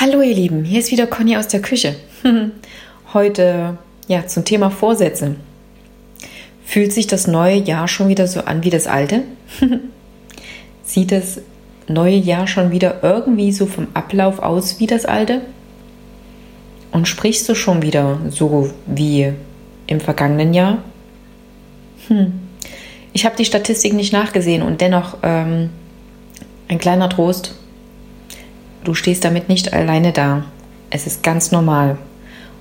[0.00, 1.94] Hallo ihr Lieben, hier ist wieder Conny aus der Küche.
[3.12, 3.76] Heute
[4.08, 5.36] ja zum Thema Vorsätze.
[6.64, 9.24] Fühlt sich das neue Jahr schon wieder so an wie das alte?
[10.84, 11.42] Sieht das
[11.86, 15.42] neue Jahr schon wieder irgendwie so vom Ablauf aus wie das alte?
[16.92, 19.34] Und sprichst du schon wieder so wie
[19.86, 20.78] im vergangenen Jahr?
[22.08, 22.40] Hm.
[23.12, 25.68] Ich habe die Statistik nicht nachgesehen und dennoch ähm,
[26.68, 27.59] ein kleiner Trost.
[28.84, 30.44] Du stehst damit nicht alleine da.
[30.90, 31.98] Es ist ganz normal.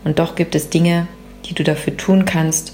[0.04, 1.08] Und doch gibt es Dinge,
[1.46, 2.74] die du dafür tun kannst,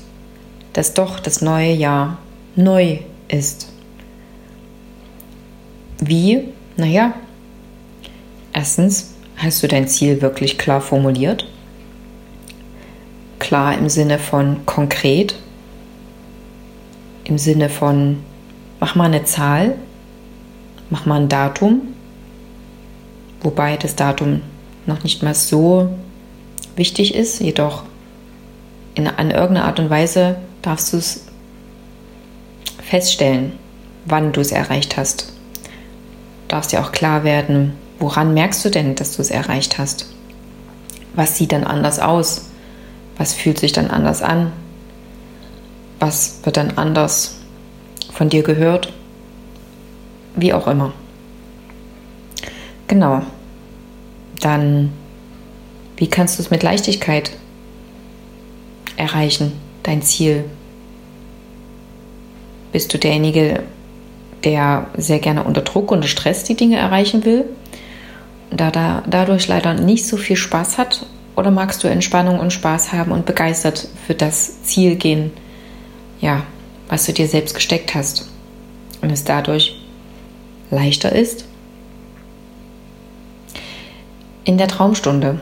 [0.73, 2.17] dass doch das neue Jahr
[2.55, 3.71] neu ist.
[5.99, 6.49] Wie?
[6.77, 7.13] Naja,
[8.53, 11.47] erstens hast du dein Ziel wirklich klar formuliert.
[13.39, 15.35] Klar im Sinne von konkret,
[17.23, 18.17] im Sinne von
[18.79, 19.75] mach mal eine Zahl,
[20.89, 21.94] mach mal ein Datum,
[23.45, 24.41] wobei das Datum
[24.87, 25.95] noch nicht mal so
[26.75, 27.83] wichtig ist, jedoch
[28.95, 31.25] in, an irgendeiner Art und Weise darfst du es
[32.83, 33.53] feststellen,
[34.05, 35.31] wann du es erreicht hast.
[36.47, 40.07] Darfst dir auch klar werden, woran merkst du denn, dass du es erreicht hast?
[41.13, 42.49] Was sieht dann anders aus?
[43.17, 44.51] Was fühlt sich dann anders an?
[45.99, 47.37] Was wird dann anders
[48.11, 48.91] von dir gehört?
[50.35, 50.93] Wie auch immer.
[52.87, 53.21] Genau
[54.45, 54.91] dann
[55.97, 57.31] wie kannst du es mit Leichtigkeit
[58.95, 60.43] erreichen, dein Ziel?
[62.71, 63.63] Bist du derjenige,
[64.43, 67.45] der sehr gerne unter Druck, unter Stress die Dinge erreichen will,
[68.51, 71.05] da, da dadurch leider nicht so viel Spaß hat?
[71.35, 75.31] Oder magst du Entspannung und Spaß haben und begeistert für das Ziel gehen,
[76.21, 76.43] ja,
[76.87, 78.29] was du dir selbst gesteckt hast
[79.01, 79.75] und es dadurch
[80.69, 81.45] leichter ist
[84.45, 85.39] in der Traumstunde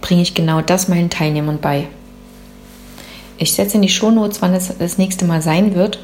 [0.00, 1.86] bringe ich genau das meinen Teilnehmern bei.
[3.36, 6.02] Ich setze in die Shownotes, wann es das nächste Mal sein wird.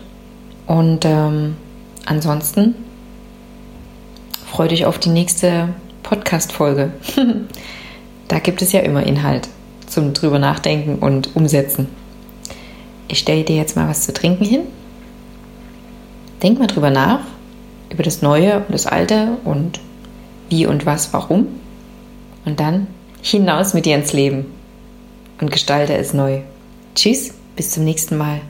[0.67, 1.57] Und ähm,
[2.05, 2.75] ansonsten
[4.47, 5.71] freue dich auf die nächste
[6.03, 6.93] Podcast-Folge.
[8.29, 9.49] da gibt es ja immer Inhalt
[9.87, 11.89] zum drüber nachdenken und umsetzen.
[13.09, 14.63] Ich stelle dir jetzt mal was zu trinken hin.
[16.43, 17.21] Denk mal drüber nach,
[17.91, 19.81] über das Neue und das Alte und
[20.55, 21.49] wie und was, warum.
[22.45, 22.87] Und dann
[23.23, 24.47] hinaus mit dir ins Leben
[25.41, 26.43] und gestalte es neu.
[26.95, 28.41] Tschüss, bis zum nächsten Mal.